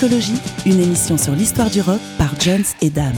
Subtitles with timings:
[0.00, 3.16] Discologie, une émission sur l'histoire du rock par Jones et Dame.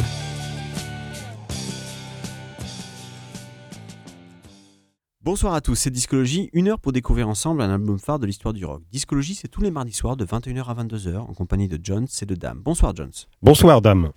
[5.20, 8.54] Bonsoir à tous, c'est Discologie, une heure pour découvrir ensemble un album phare de l'histoire
[8.54, 8.80] du rock.
[8.90, 12.24] Discologie, c'est tous les mardis soirs de 21h à 22h en compagnie de Jones et
[12.24, 12.62] de Dame.
[12.62, 13.12] Bonsoir Jones.
[13.42, 14.12] Bonsoir Dame.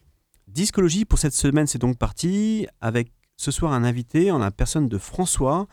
[0.47, 4.87] Discologie pour cette semaine, c'est donc parti avec ce soir un invité en la personne
[4.87, 5.67] de François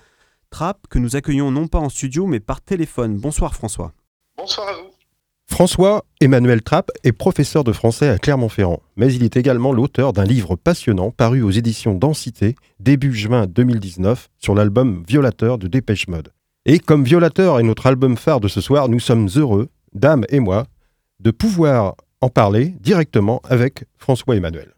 [0.51, 3.17] Trapp que nous accueillons non pas en studio mais par téléphone.
[3.17, 3.93] Bonsoir François.
[4.37, 4.90] Bonsoir à vous.
[5.61, 10.25] François Emmanuel Trapp est professeur de français à Clermont-Ferrand, mais il est également l'auteur d'un
[10.25, 16.33] livre passionnant paru aux éditions Densité début juin 2019 sur l'album Violateur de Dépêche Mode.
[16.65, 20.41] Et comme Violateur est notre album phare de ce soir, nous sommes heureux, Dame et
[20.41, 20.65] moi,
[21.19, 24.73] de pouvoir en parler directement avec François Emmanuel.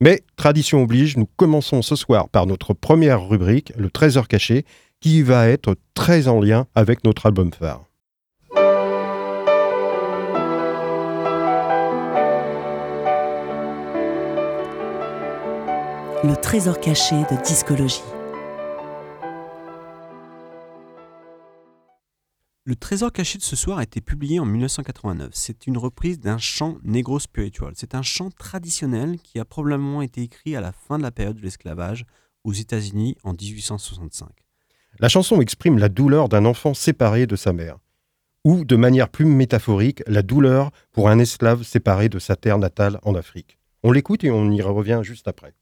[0.00, 4.64] Mais tradition oblige, nous commençons ce soir par notre première rubrique, le Trésor caché,
[5.00, 7.89] qui va être très en lien avec notre album phare.
[16.22, 18.02] Le trésor caché de discologie.
[22.64, 25.30] Le trésor caché de ce soir a été publié en 1989.
[25.32, 27.72] C'est une reprise d'un chant negro spiritual.
[27.74, 31.36] C'est un chant traditionnel qui a probablement été écrit à la fin de la période
[31.36, 32.04] de l'esclavage
[32.44, 34.28] aux États-Unis en 1865.
[34.98, 37.78] La chanson exprime la douleur d'un enfant séparé de sa mère,
[38.44, 42.98] ou de manière plus métaphorique, la douleur pour un esclave séparé de sa terre natale
[43.04, 43.56] en Afrique.
[43.82, 45.54] On l'écoute et on y revient juste après.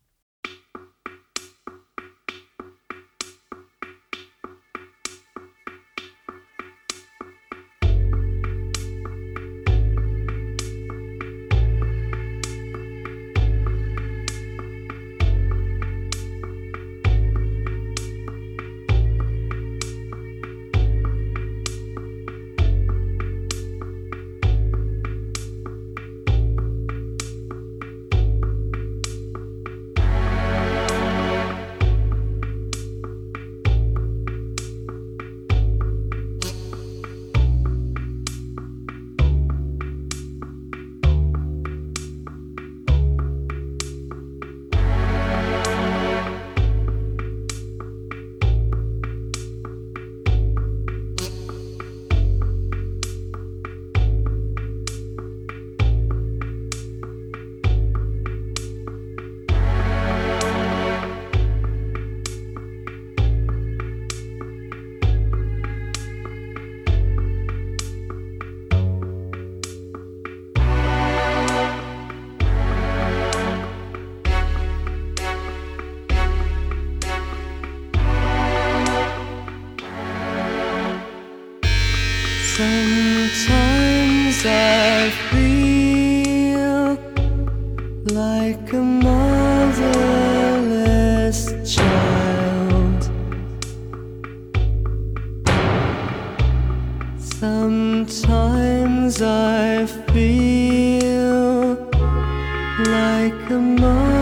[102.78, 104.17] Like a motherless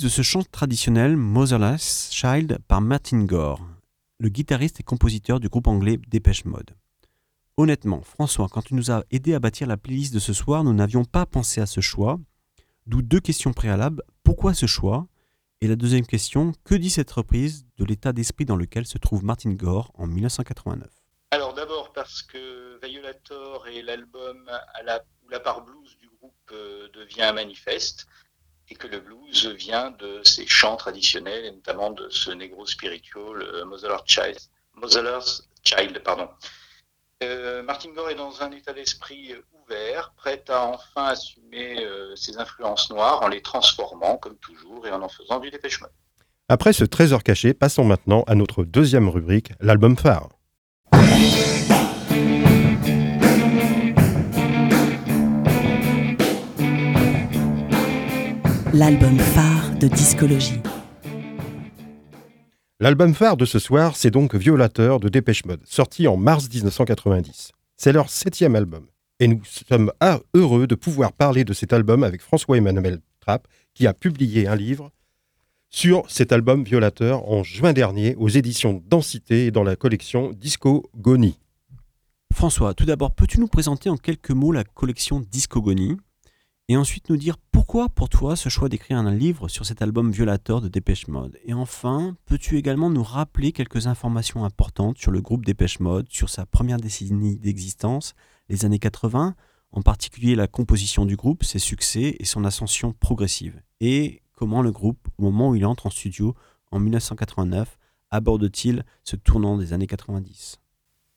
[0.00, 3.66] de ce chant traditionnel Motherless Child par Martin Gore,
[4.18, 6.76] le guitariste et compositeur du groupe anglais Dépêche Mode.
[7.56, 10.72] honnêtement, François, quand tu nous as aidé à bâtir la playlist de ce soir, nous
[10.72, 12.20] n'avions pas pensé à ce choix.
[12.86, 14.02] D'où deux questions préalables.
[14.22, 15.08] Pourquoi ce choix?
[15.60, 19.24] Et la deuxième question, que dit cette reprise de l'état d'esprit dans lequel se trouve
[19.24, 20.88] Martin Gore en 1989
[21.32, 24.48] Alors d'abord parce que Violator est l'album
[25.24, 28.06] où la part blues du groupe euh, devient manifeste
[28.70, 33.42] et que le blues vient de ses chants traditionnels et notamment de ce negro spiritual
[33.42, 34.38] euh, Child.
[35.64, 36.28] Child pardon.
[37.22, 42.14] Euh, Martin Gore est dans un état d'esprit euh, ouvert, prêt à enfin assumer euh,
[42.14, 45.90] ses influences noires en les transformant comme toujours et en en faisant du Dépêche Mode.
[46.48, 50.28] Après ce trésor caché, passons maintenant à notre deuxième rubrique, l'album phare.
[58.78, 60.60] L'album phare de discologie.
[62.78, 67.50] L'album phare de ce soir, c'est donc Violateur de Dépêche Mode, sorti en mars 1990.
[67.76, 68.86] C'est leur septième album.
[69.18, 69.90] Et nous sommes
[70.32, 74.92] heureux de pouvoir parler de cet album avec François-Emmanuel Trapp, qui a publié un livre
[75.70, 80.88] sur cet album Violateur en juin dernier aux éditions Densité et dans la collection Disco
[80.96, 81.40] Goni.
[82.32, 85.96] François, tout d'abord, peux-tu nous présenter en quelques mots la collection Discogonie?
[86.68, 90.10] Et ensuite nous dire pourquoi pour toi ce choix d'écrire un livre sur cet album
[90.10, 91.38] Violator de Dépêche Mode.
[91.44, 96.28] Et enfin, peux-tu également nous rappeler quelques informations importantes sur le groupe Dépêche Mode, sur
[96.28, 98.14] sa première décennie d'existence,
[98.48, 99.34] les années 80,
[99.72, 103.60] en particulier la composition du groupe, ses succès et son ascension progressive?
[103.80, 106.34] Et comment le groupe, au moment où il entre en studio
[106.70, 107.78] en 1989,
[108.10, 110.58] aborde-t-il ce tournant des années 90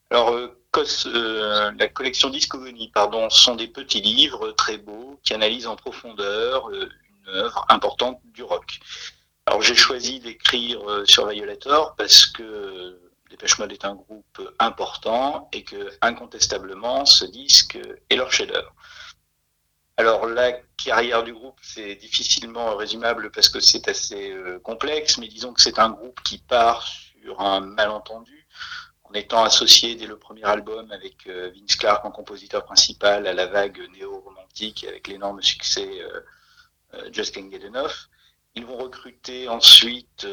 [0.09, 5.33] Alors, euh, cos- euh, la collection Discogonie, pardon, sont des petits livres très beaux qui
[5.33, 8.79] analysent en profondeur euh, une œuvre importante du rock.
[9.45, 15.49] Alors, j'ai choisi d'écrire euh, sur Violator parce que Dépêche Mode est un groupe important
[15.51, 17.77] et que, incontestablement, ce disque
[18.09, 18.73] est leur chef-d'œuvre.
[19.97, 20.53] Alors, la
[20.83, 24.33] carrière du groupe, c'est difficilement résumable parce que c'est assez
[24.63, 28.40] complexe, mais disons que c'est un groupe qui part sur un malentendu
[29.11, 33.33] en étant associé dès le premier album avec euh, Vince Clarke en compositeur principal à
[33.33, 36.21] la vague néo-romantique avec l'énorme succès euh,
[36.93, 38.07] euh, Just Can't Get Enough.
[38.55, 40.27] Ils vont recruter ensuite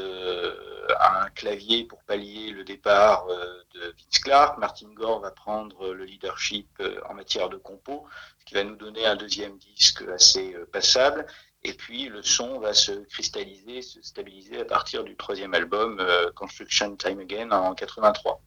[0.99, 4.59] un clavier pour pallier le départ de Vince Clarke.
[4.59, 8.09] Martin Gore va prendre le leadership en matière de compo,
[8.41, 11.29] ce qui va nous donner un deuxième disque assez passable.
[11.65, 16.31] Et puis le son va se cristalliser, se stabiliser à partir du troisième album, euh,
[16.33, 18.41] Construction Time Again, en 83.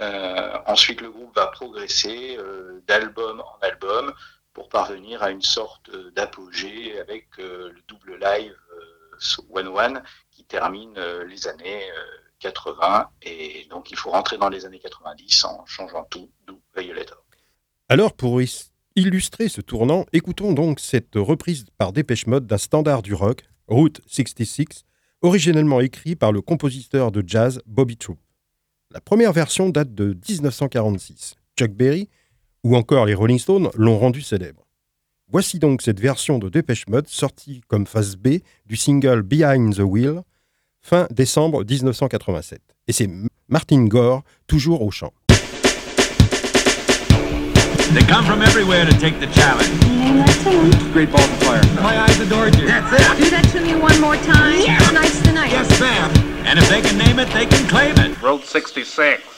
[0.00, 4.12] Euh, ensuite, le groupe va progresser euh, d'album en album
[4.52, 8.56] pour parvenir à une sorte d'apogée avec le double live
[9.50, 10.98] One One qui termine
[11.28, 12.04] les années euh,
[12.40, 13.10] 80.
[13.22, 17.24] Et donc, il faut rentrer dans les années 90 en changeant tout, d'où Violator.
[17.88, 18.40] Alors, pour
[18.98, 24.00] illustrer ce tournant, écoutons donc cette reprise par Dépêche Mode d'un standard du rock, Route
[24.06, 24.84] 66,
[25.22, 28.18] originellement écrit par le compositeur de jazz Bobby Troop.
[28.90, 31.36] La première version date de 1946.
[31.58, 32.08] Chuck Berry
[32.64, 34.66] ou encore les Rolling Stones l'ont rendu célèbre.
[35.30, 39.80] Voici donc cette version de Dépêche Mode sortie comme phase B du single Behind the
[39.80, 40.22] Wheel
[40.80, 42.60] fin décembre 1987.
[42.86, 43.10] Et c'est
[43.48, 45.12] Martin Gore toujours au chant.
[47.92, 49.72] They come from everywhere to take the challenge.
[50.92, 51.62] Great ball player.
[51.80, 52.66] My eyes adored you.
[52.66, 53.24] That's it.
[53.24, 54.60] Do that to me one more time.
[54.86, 55.50] Tonight's the night.
[55.50, 56.10] Yes, ma'am.
[56.46, 58.20] And if they can name it, they can claim it.
[58.20, 59.37] Road 66.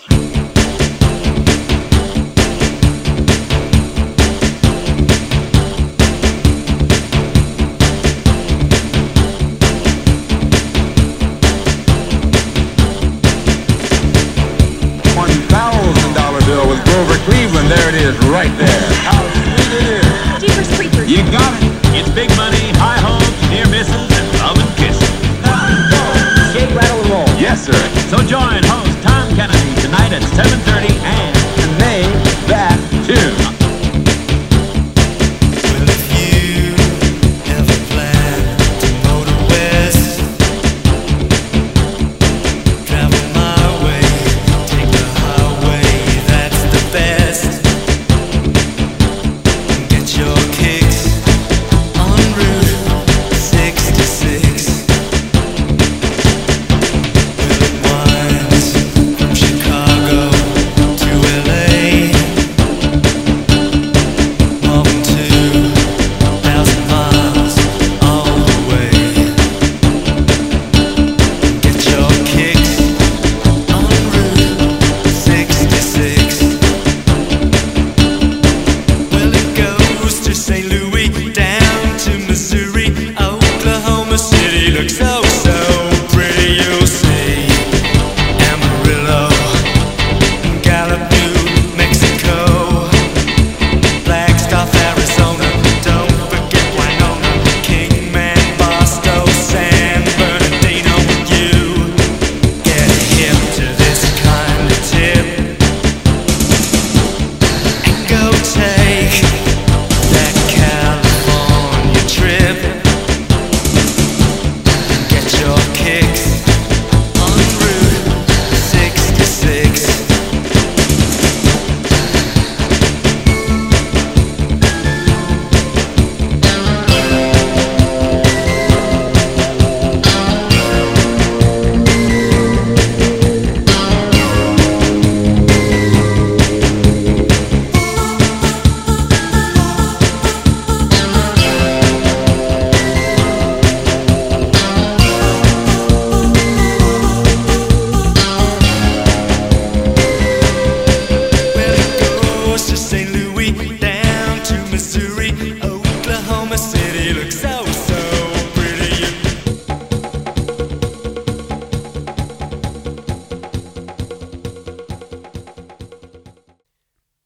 [17.70, 18.82] There it is, right there.
[19.06, 20.06] How sweet it is.
[20.42, 21.06] Jeepers Creepers.
[21.06, 21.70] You got it.
[21.94, 25.06] It's big money, high hopes, near misses, and love and kisses.
[26.50, 27.30] Shake, rattle, and roll.
[27.38, 27.78] Yes, sir.
[28.10, 30.99] So join host Tom Kennedy tonight at 7:30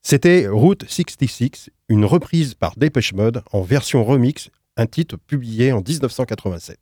[0.07, 5.81] C'était Route 66, une reprise par Dépêche Mode en version remix, un titre publié en
[5.81, 6.79] 1987.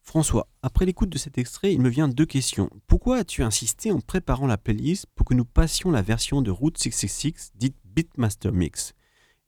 [0.00, 2.70] François, après l'écoute de cet extrait, il me vient deux questions.
[2.86, 6.78] Pourquoi as-tu insisté en préparant la playlist pour que nous passions la version de Route
[6.78, 8.94] 666 dite Beatmaster Mix?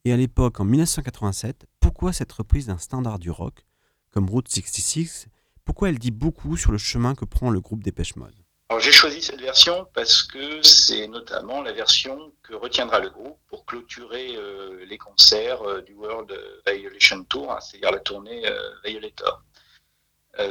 [0.05, 3.65] Et à l'époque, en 1987, pourquoi cette reprise d'un standard du rock,
[4.11, 5.29] comme Route 66,
[5.65, 8.38] pourquoi elle dit beaucoup sur le chemin que prend le groupe Dépêche Mode?
[8.71, 13.39] Alors j'ai choisi cette version parce que c'est notamment la version que retiendra le groupe
[13.49, 18.71] pour clôturer euh, les concerts euh, du World Violation Tour, hein, c'est-à-dire la tournée euh,
[18.85, 19.43] Violator.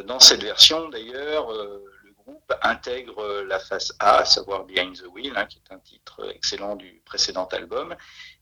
[0.05, 5.31] Dans cette version, d'ailleurs, le groupe intègre la face A, à savoir Behind the Wheel,
[5.37, 7.95] hein, qui est un titre excellent du précédent album.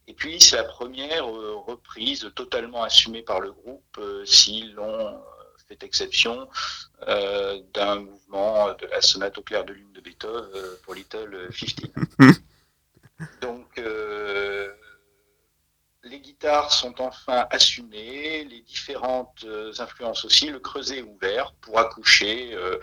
[0.07, 5.21] Et puis, c'est la première reprise totalement assumée par le groupe, si l'on
[5.67, 6.47] fait exception
[7.07, 11.49] euh, d'un mouvement de la sonate au clair de lune de Beethoven euh, pour Little
[12.19, 12.41] 15.
[13.41, 14.73] Donc, euh,
[16.05, 21.79] les guitares sont enfin assumées, les différentes euh, influences aussi, le creuset est ouvert pour
[21.79, 22.77] accoucher euh,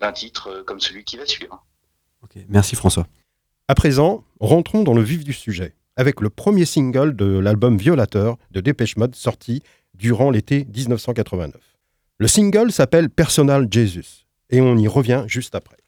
[0.00, 1.64] d'un titre euh, comme celui qui va suivre.
[2.48, 3.06] Merci François.
[3.68, 8.36] À présent, rentrons dans le vif du sujet, avec le premier single de l'album Violateur
[8.50, 9.62] de Dépêche Mode sorti
[9.94, 11.60] durant l'été 1989.
[12.20, 15.78] Le single s'appelle Personal Jesus, et on y revient juste après.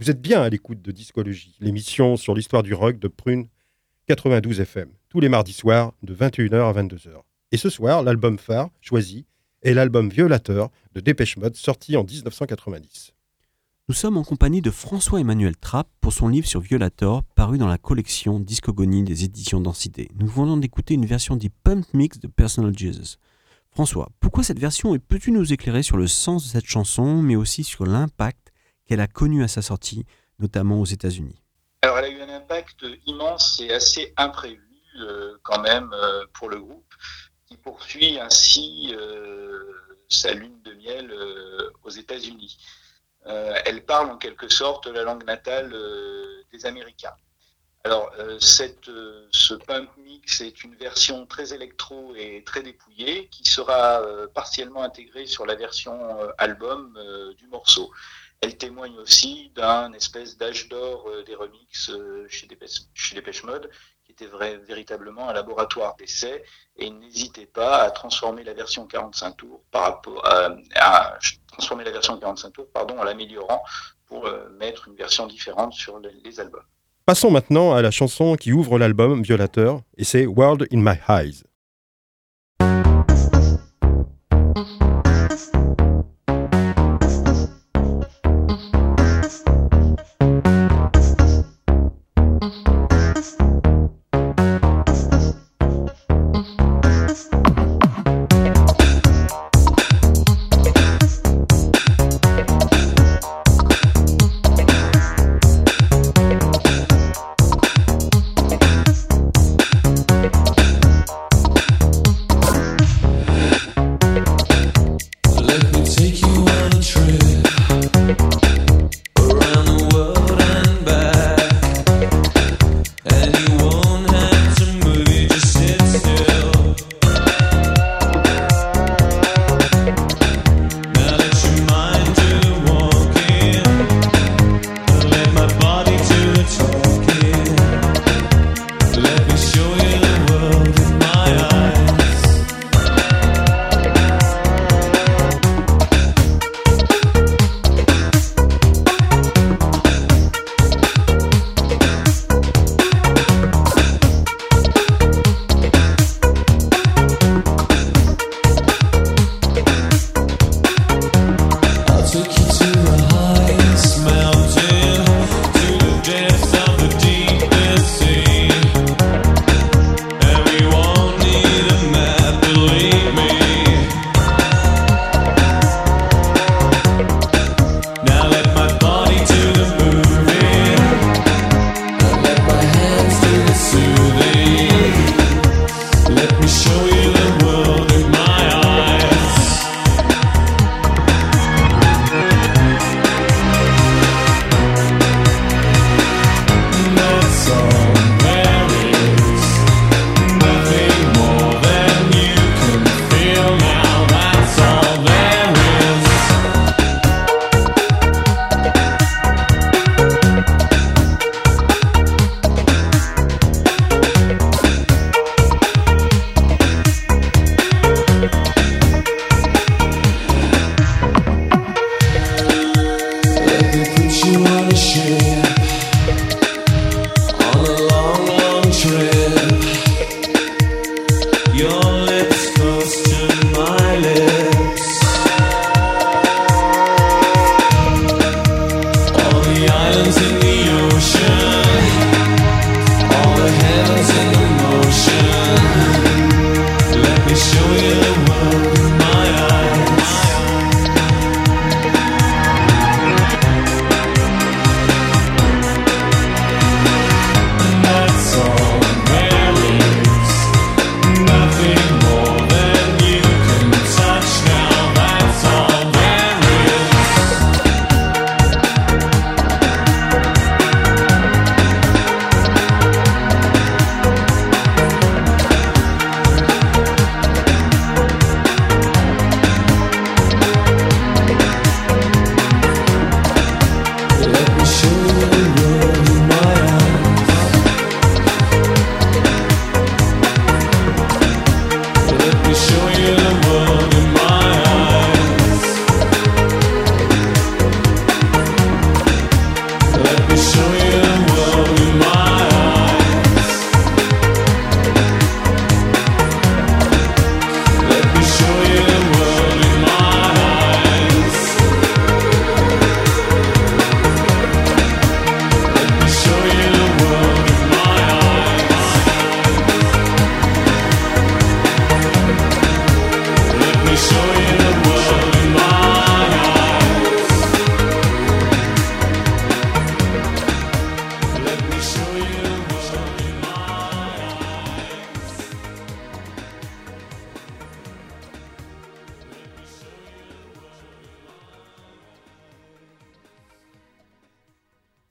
[0.00, 3.48] Vous êtes bien à l'écoute de Discologie, l'émission sur l'histoire du rock de Prune
[4.06, 7.20] 92 FM, tous les mardis soirs de 21h à 22h.
[7.52, 9.26] Et ce soir, l'album phare choisi
[9.60, 13.12] est l'album Violateur de Dépêche Mode sorti en 1990.
[13.90, 17.76] Nous sommes en compagnie de François-Emmanuel Trapp pour son livre sur Violator, paru dans la
[17.76, 20.08] collection Discogonie des éditions Densité.
[20.18, 23.18] Nous venons d'écouter une version dit Pump Mix de Personal Jesus.
[23.70, 27.36] François, pourquoi cette version et peux-tu nous éclairer sur le sens de cette chanson, mais
[27.36, 28.39] aussi sur l'impact
[28.90, 30.04] qu'elle a connu à sa sortie,
[30.40, 31.40] notamment aux États-Unis
[31.82, 36.48] Alors, elle a eu un impact immense et assez imprévu euh, quand même euh, pour
[36.48, 36.92] le groupe,
[37.46, 39.62] qui poursuit ainsi euh,
[40.08, 41.14] sa lune de miel
[41.84, 42.58] aux États-Unis.
[43.26, 45.72] Elle parle en quelque sorte la langue natale
[46.52, 47.14] des Américains.
[47.84, 48.90] Alors, cette,
[49.30, 54.02] ce punk mix est une version très électro et très dépouillée qui sera
[54.34, 55.94] partiellement intégrée sur la version
[56.38, 56.98] album
[57.36, 57.92] du morceau.
[58.42, 63.70] Elle témoigne aussi d'un espèce d'âge d'or euh, des remixes euh, chez Dépêche, chez Mode,
[64.02, 64.28] qui était
[64.66, 66.42] véritablement un laboratoire d'essai,
[66.76, 71.90] et n'hésitez pas à transformer la version 45 tours par rapport à, à transformer la
[71.90, 73.62] version 45 tours, pardon, en l'améliorant
[74.06, 76.64] pour euh, mettre une version différente sur les, les albums.
[77.04, 81.42] Passons maintenant à la chanson qui ouvre l'album Violateur, et c'est World in My Eyes.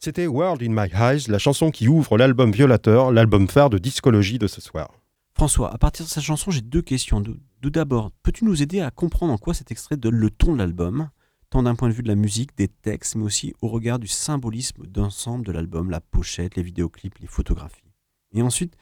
[0.10, 4.40] C'était World in My Eyes, la chanson qui ouvre l'album Violateur, l'album phare de discologie
[4.40, 4.90] de ce soir.
[5.36, 7.22] François, à partir de cette chanson, j'ai deux questions.
[7.62, 11.10] D'abord, peux-tu nous aider à comprendre en quoi cet extrait donne le ton de l'album,
[11.52, 14.08] tant d'un point de vue de la musique, des textes, mais aussi au regard du
[14.08, 17.94] symbolisme d'ensemble de l'album, la pochette, les vidéoclips, les photographies?
[18.32, 18.74] Et ensuite,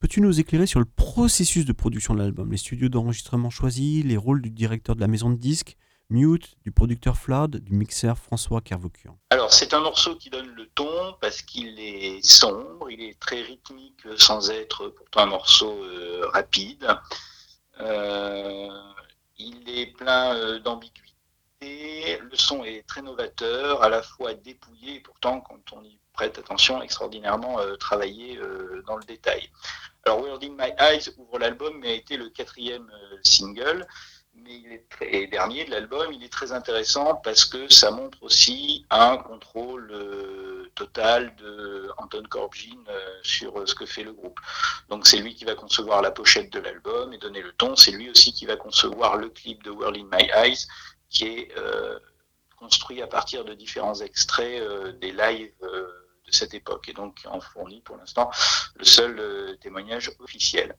[0.00, 4.18] peux-tu nous éclairer sur le processus de production de l'album, les studios d'enregistrement choisis, les
[4.18, 5.78] rôles du directeur de la maison de disques,
[6.10, 10.66] Mute, du producteur Flood, du mixeur François Kervokian Alors, c'est un morceau qui donne le
[10.66, 16.28] ton parce qu'il est sombre, il est très rythmique sans être pourtant un morceau euh,
[16.28, 16.86] rapide.
[17.80, 18.68] Euh,
[19.38, 22.18] il est plein euh, d'ambiguïté.
[22.20, 26.38] Le son est très novateur, à la fois dépouillé et pourtant, quand on y prête
[26.38, 29.50] attention, extraordinairement euh, travaillé euh, dans le détail.
[30.06, 33.86] Alors, World in My Eyes ouvre l'album, mais a été le quatrième euh, single
[34.36, 38.22] mais il est et dernier de l'album, il est très intéressant parce que ça montre
[38.22, 44.12] aussi un contrôle euh, total de Anton Corbijn euh, sur euh, ce que fait le
[44.12, 44.38] groupe.
[44.88, 47.76] Donc c'est lui qui va concevoir la pochette de l'album et donner le ton.
[47.76, 50.66] C'est lui aussi qui va concevoir le clip de World in My Eyes,
[51.08, 51.54] qui est
[52.56, 54.62] construit à partir de différents extraits
[55.00, 58.30] des lives de cette époque et donc en fournit pour l'instant
[58.76, 60.74] le seul témoignage officiel.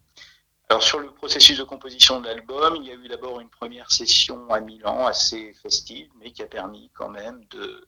[0.70, 3.92] Alors sur le processus de composition de l'album, il y a eu d'abord une première
[3.92, 7.88] session à Milan assez festive, mais qui a permis quand même de,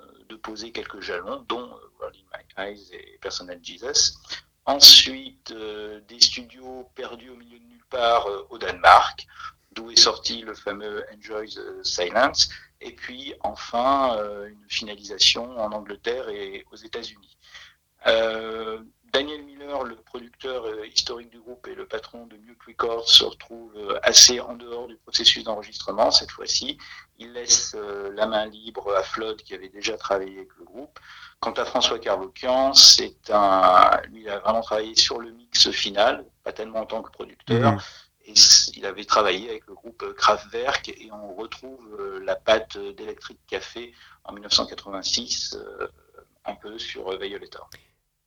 [0.00, 4.16] euh, poser quelques jalons, dont euh, World in My Eyes et Personal Jesus.
[4.64, 9.26] Ensuite, euh, des studios perdus au milieu de nulle part au Danemark,
[9.72, 12.48] d'où est sorti le fameux Enjoy the Silence.
[12.80, 17.38] Et puis enfin, une finalisation en Angleterre et aux États-Unis.
[19.14, 23.22] Daniel Miller, le producteur euh, historique du groupe et le patron de Mute Records, se
[23.22, 26.78] retrouve euh, assez en dehors du processus d'enregistrement cette fois-ci.
[27.20, 30.98] Il laisse euh, la main libre à Flood qui avait déjà travaillé avec le groupe.
[31.38, 36.26] Quant à François Carvoquian, c'est un, lui il a vraiment travaillé sur le mix final,
[36.42, 37.74] pas tellement en tant que producteur.
[37.74, 37.80] Mhm.
[38.24, 38.34] Et
[38.74, 44.32] il avait travaillé avec le groupe Kraftwerk et on retrouve la patte d'Electric Café en
[44.32, 45.86] 1986, euh,
[46.46, 47.60] un peu sur Violetta.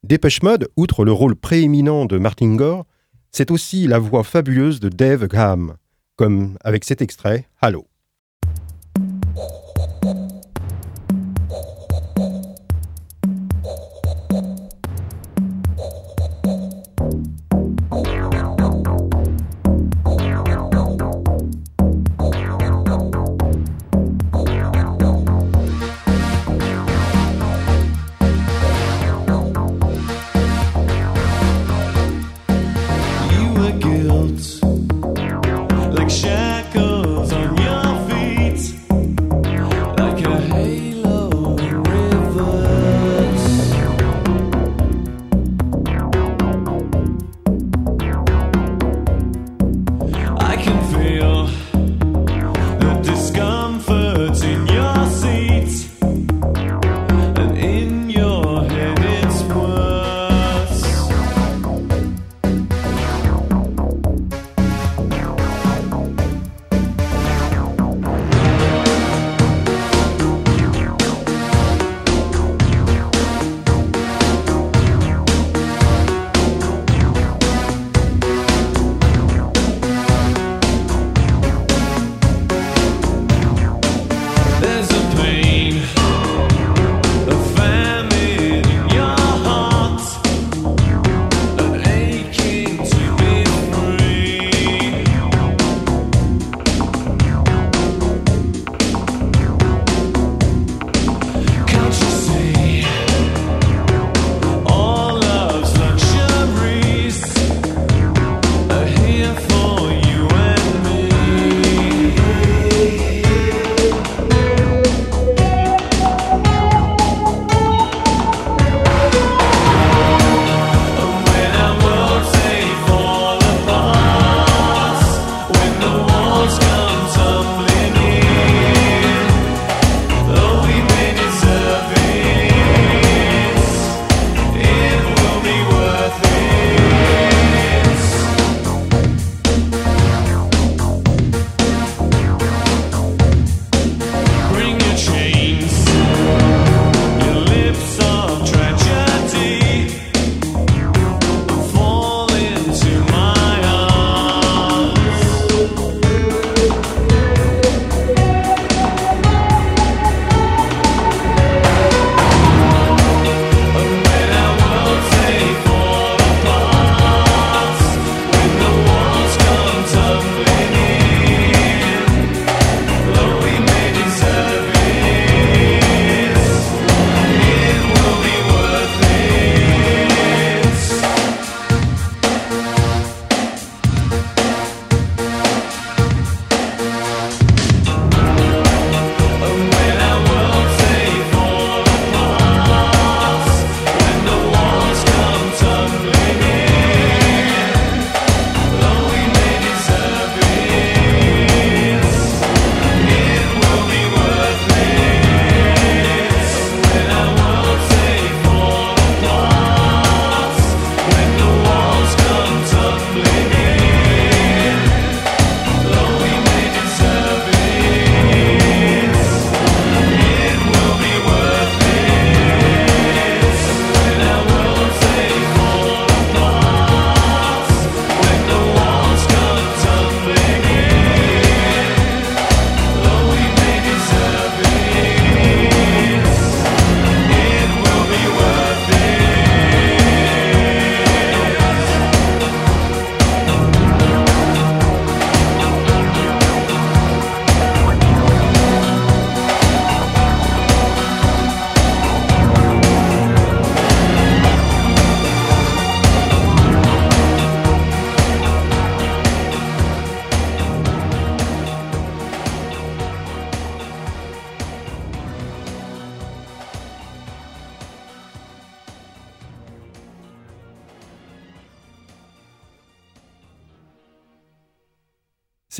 [0.08, 2.86] Dépêche Mode, outre le rôle prééminent de Martin Gore,
[3.34, 5.76] c'est aussi la voix fabuleuse de Dave Graham,
[6.16, 7.86] comme avec cet extrait Hello.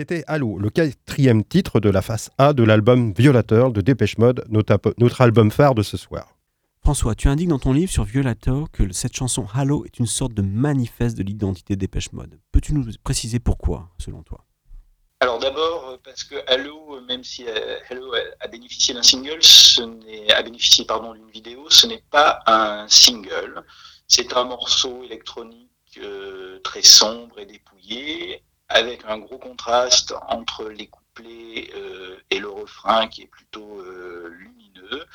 [0.10, 4.46] C'était Halo, le quatrième titre de la face A de l'album Violator de Dépêche Mode,
[4.48, 6.38] notre, notre album phare de ce soir.
[6.82, 10.34] François, tu indiques dans ton livre sur Violator que cette chanson Halo est une sorte
[10.34, 12.40] de manifeste de l'identité Dépêche Mode.
[12.54, 14.46] Peux-tu nous préciser pourquoi, selon toi?
[15.20, 19.40] Alors d'abord, euh, parce que Halo, euh, même si euh, Halo a- bénéficié d'un single,
[19.42, 19.82] ce
[20.34, 23.62] a bénéficié pardon d'une vidéo, ce n'est pas un single.
[24.08, 25.68] C'est un morceau électronique
[26.02, 32.50] euh, très sombre et dépouillé, avec un gros contraste entre les couplets euh, et le
[32.50, 35.06] refrain qui est plutôt euh, lumineux.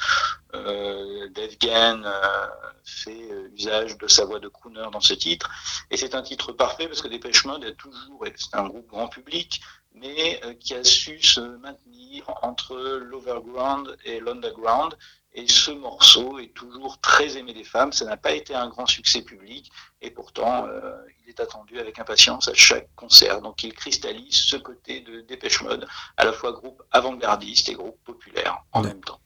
[0.54, 2.46] Euh, Dave Gahan euh,
[2.84, 5.50] fait euh, usage de sa voix de crooner dans ce titre,
[5.90, 9.08] et c'est un titre parfait parce que Dépêche Mode a toujours, c'est un groupe grand
[9.08, 9.62] public,
[9.94, 14.96] mais euh, qui a su se maintenir entre l'overground et l'underground.
[15.34, 17.92] Et ce morceau est toujours très aimé des femmes.
[17.92, 19.70] Ça n'a pas été un grand succès public,
[20.02, 23.40] et pourtant euh, il est attendu avec impatience à chaque concert.
[23.40, 27.98] Donc il cristallise ce côté de Dépêche Mode, à la fois groupe avant-gardiste et groupe
[28.04, 29.20] populaire en même temps.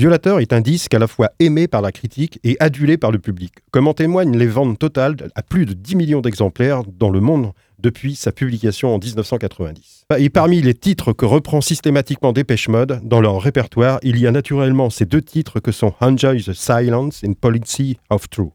[0.00, 3.18] Violator est un disque à la fois aimé par la critique et adulé par le
[3.18, 7.20] public, comme en témoignent les ventes totales à plus de 10 millions d'exemplaires dans le
[7.20, 10.06] monde depuis sa publication en 1990.
[10.16, 14.30] Et parmi les titres que reprend systématiquement Dépêche Mode dans leur répertoire, il y a
[14.30, 18.52] naturellement ces deux titres que sont Enjoy the Silence et Policy of True.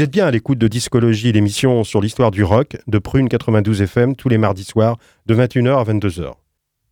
[0.00, 3.82] Vous êtes bien à l'écoute de Discologie, l'émission sur l'histoire du rock de Prune 92
[3.82, 4.96] FM tous les mardis soirs
[5.26, 6.32] de 21h à 22h.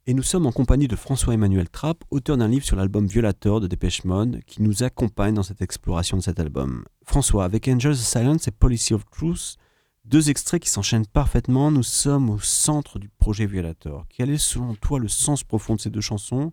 [0.07, 3.67] Et nous sommes en compagnie de François-Emmanuel Trapp, auteur d'un livre sur l'album Violator de
[3.67, 6.85] Dépêche Mode, qui nous accompagne dans cette exploration de cet album.
[7.03, 9.57] François, avec Angels of Silence et Policy of Truth,
[10.05, 14.05] deux extraits qui s'enchaînent parfaitement, nous sommes au centre du projet Violator.
[14.11, 16.53] Quel est selon toi le sens profond de ces deux chansons?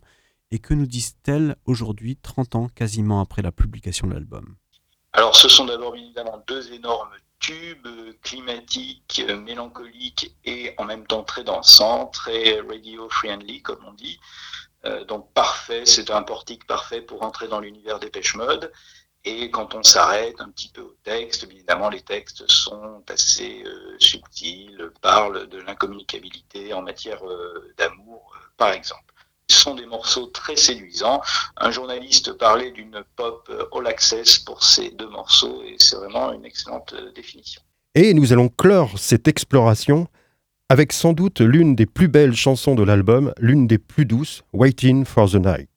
[0.51, 4.55] Et que nous disent-elles aujourd'hui, 30 ans quasiment après la publication de l'album?
[5.15, 11.07] Alors, ce sont d'abord évidemment deux énormes tubes euh, climatiques, euh, mélancoliques et en même
[11.07, 14.19] temps très dansants, très radio-friendly, comme on dit.
[14.83, 18.71] Euh, donc, parfait, c'est un portique parfait pour entrer dans l'univers des pêche mode.
[19.23, 23.63] Et quand on s'arrête un petit peu au texte, bien évidemment, les textes sont assez
[23.65, 29.14] euh, subtils, parlent de l'incommunicabilité en matière euh, d'amour, euh, par exemple.
[29.47, 31.21] Sont des morceaux très séduisants.
[31.57, 36.45] Un journaliste parlait d'une pop all access pour ces deux morceaux et c'est vraiment une
[36.45, 37.61] excellente euh, définition.
[37.93, 40.07] Et nous allons clore cette exploration
[40.69, 45.05] avec sans doute l'une des plus belles chansons de l'album, l'une des plus douces, Waiting
[45.05, 45.69] for the Night.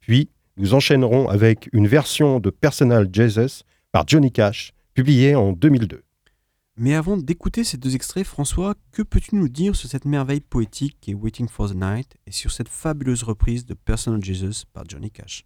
[0.00, 3.62] Puis, nous enchaînerons avec une version de Personal Jesus
[3.92, 6.02] par Johnny Cash, publiée en 2002.
[6.76, 10.98] Mais avant d'écouter ces deux extraits, François, que peux-tu nous dire sur cette merveille poétique
[11.00, 14.82] qui est Waiting for the Night et sur cette fabuleuse reprise de Personal Jesus par
[14.88, 15.44] Johnny Cash?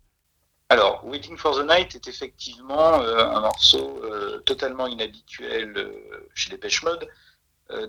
[0.70, 6.50] Alors, Waiting for the Night est effectivement euh, un morceau euh, totalement inhabituel euh, chez
[6.50, 7.06] les Pêche Mode.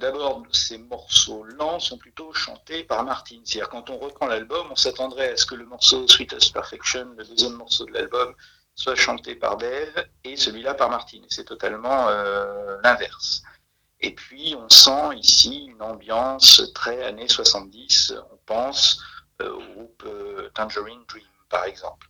[0.01, 3.37] D'abord, ces morceaux lents sont plutôt chantés par Martin.
[3.45, 7.23] C'est-à-dire, quand on reprend l'album, on s'attendrait à ce que le morceau Sweetest Perfection, le
[7.23, 8.35] deuxième morceau de l'album,
[8.79, 11.19] soit chanté par Dave et celui-là par Martin.
[11.27, 13.43] C'est totalement euh, l'inverse.
[13.99, 18.13] Et puis, on sent ici une ambiance très années 70.
[18.31, 19.03] On pense
[19.41, 22.07] euh, au groupe euh, Tangerine Dream, par exemple.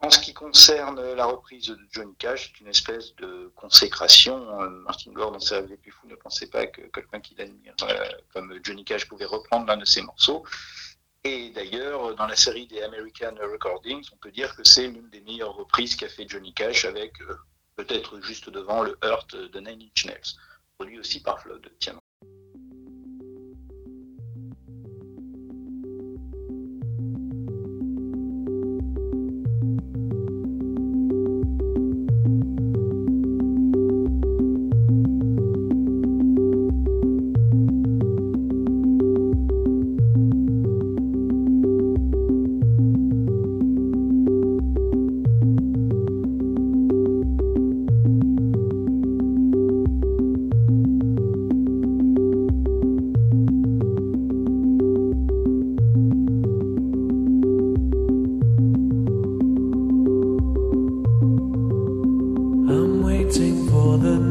[0.00, 4.44] En ce qui concerne la reprise de Johnny Cash, c'est une espèce de consécration.
[4.82, 7.74] Martin Gore, dans rêves les plus fous, ne pensait pas que quelqu'un qu'il admire
[8.34, 10.44] comme Johnny Cash pouvait reprendre l'un de ses morceaux.
[11.26, 15.22] Et d'ailleurs, dans la série des American Recordings, on peut dire que c'est l'une des
[15.22, 17.34] meilleures reprises qu'a fait Johnny Cash avec euh,
[17.76, 20.36] peut-être juste devant le Hurt de Nine Inch
[20.76, 21.66] produit aussi par Flood.
[21.78, 21.98] Tiens.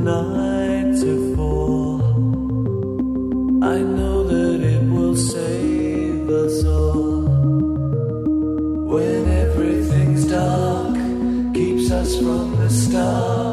[0.03, 2.01] Night to fall.
[3.63, 7.21] I know that it will save us all.
[8.93, 10.95] When everything's dark,
[11.53, 13.52] keeps us from the stark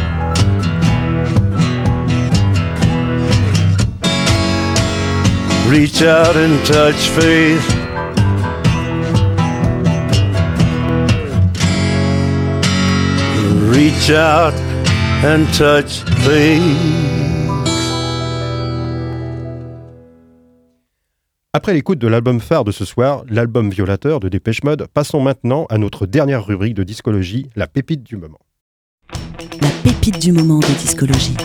[5.71, 7.65] Reach out and touch faith.
[13.71, 14.53] Reach out
[15.23, 16.61] and touch faith.
[21.53, 25.67] Après l'écoute de l'album phare de ce soir, l'album violateur de Dépêche Mode, passons maintenant
[25.69, 28.39] à notre dernière rubrique de discologie, la pépite du moment.
[29.61, 31.37] La pépite du moment de discologie.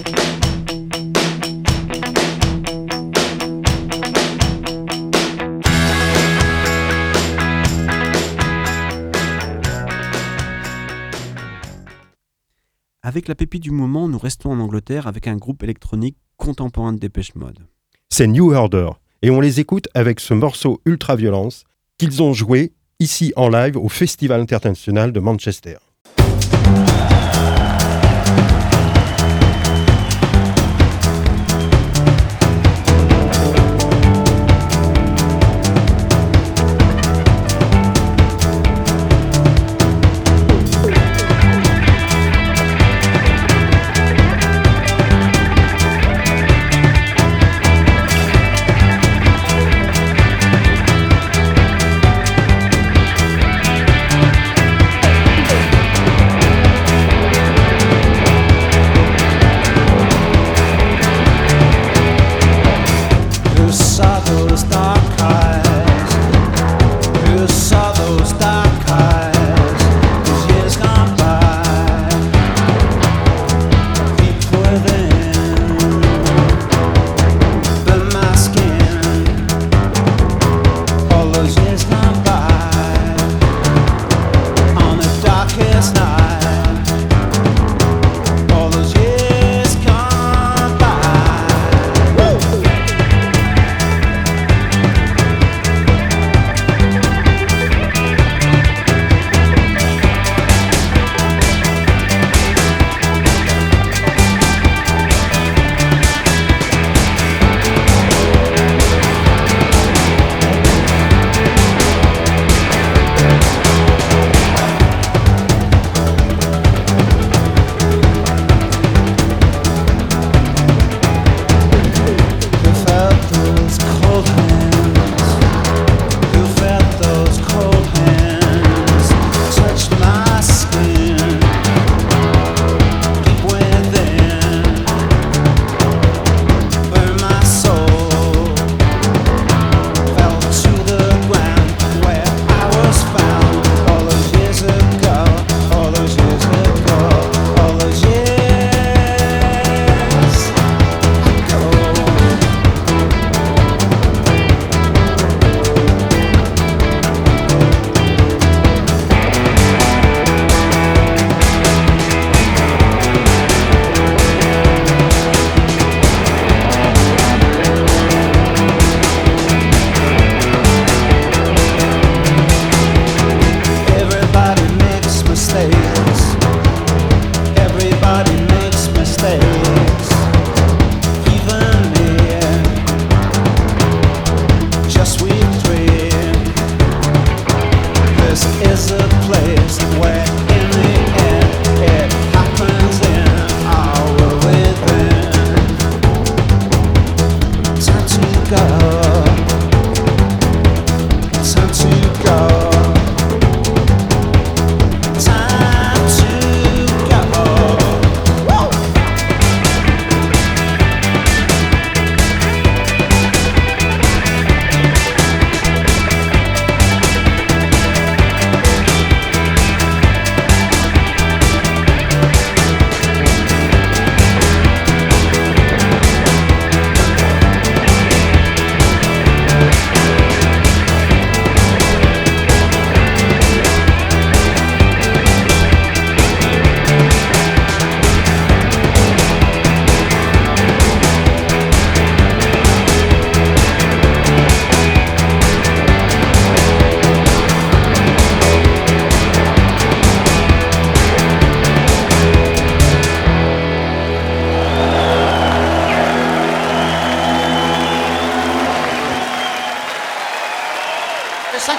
[13.09, 16.99] Avec la pépite du moment, nous restons en Angleterre avec un groupe électronique contemporain de
[16.99, 17.61] Dépêche Mode.
[18.09, 18.89] C'est New Order,
[19.23, 21.63] et on les écoute avec ce morceau Ultra Violence
[21.99, 25.77] qu'ils ont joué ici en live au Festival international de Manchester.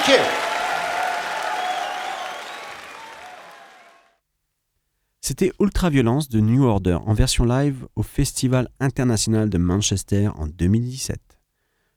[0.08, 0.14] You.
[5.20, 11.20] C'était Ultraviolence de New Order en version live au Festival international de Manchester en 2017.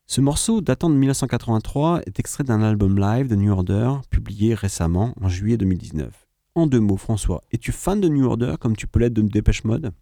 [0.08, 5.14] Ce morceau, datant de 1983, est extrait d'un album live de New Order, publié récemment,
[5.22, 6.12] en juillet 2019.
[6.56, 9.64] En deux mots, François, es-tu fan de New Order comme tu peux l'être de Dépêche
[9.64, 9.94] Mode?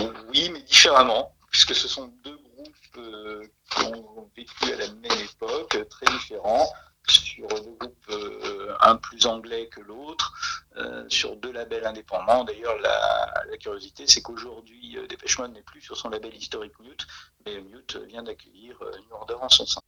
[0.00, 5.28] Oui, mais différemment, puisque ce sont deux groupes euh, qui ont vécu à la même
[5.30, 6.66] époque, très différents,
[7.08, 10.34] sur le groupe euh, un plus anglais que l'autre,
[10.76, 12.44] euh, sur deux labels indépendants.
[12.44, 16.72] D'ailleurs, la, la curiosité, c'est qu'aujourd'hui, euh, Dépêche Mode n'est plus sur son label historique
[16.80, 17.06] Mute,
[17.44, 19.80] mais Mute vient d'accueillir euh, New Order en son sein.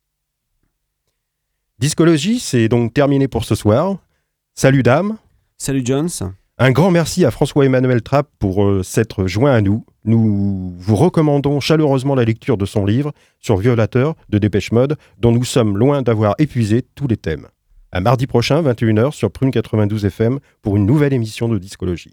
[1.79, 3.97] Discologie, c'est donc terminé pour ce soir.
[4.55, 5.19] Salut dames.
[5.57, 6.09] Salut Jones.
[6.59, 9.85] Un grand merci à François-Emmanuel Trapp pour euh, s'être joint à nous.
[10.05, 15.33] Nous vous recommandons chaleureusement la lecture de son livre sur Violateur de Dépêche Mode, dont
[15.33, 17.47] nous sommes loin d'avoir épuisé tous les thèmes.
[17.91, 22.13] À mardi prochain, 21h sur Prune 92 FM pour une nouvelle émission de Discologie.